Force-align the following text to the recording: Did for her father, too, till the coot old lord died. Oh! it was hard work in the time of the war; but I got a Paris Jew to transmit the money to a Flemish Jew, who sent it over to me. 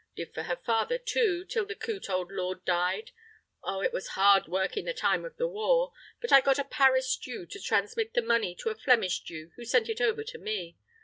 Did 0.15 0.33
for 0.33 0.41
her 0.41 0.55
father, 0.55 0.97
too, 0.97 1.45
till 1.45 1.63
the 1.67 1.75
coot 1.75 2.09
old 2.09 2.31
lord 2.31 2.65
died. 2.65 3.11
Oh! 3.63 3.81
it 3.81 3.93
was 3.93 4.07
hard 4.17 4.47
work 4.47 4.75
in 4.75 4.85
the 4.85 4.95
time 4.95 5.23
of 5.25 5.37
the 5.37 5.47
war; 5.47 5.93
but 6.19 6.31
I 6.31 6.41
got 6.41 6.57
a 6.57 6.63
Paris 6.63 7.15
Jew 7.15 7.45
to 7.45 7.61
transmit 7.61 8.15
the 8.15 8.23
money 8.23 8.55
to 8.63 8.71
a 8.71 8.75
Flemish 8.75 9.19
Jew, 9.19 9.51
who 9.57 9.63
sent 9.63 9.89
it 9.89 10.01
over 10.01 10.23
to 10.23 10.39
me. 10.39 10.75